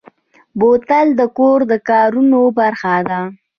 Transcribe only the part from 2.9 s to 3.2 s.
ده.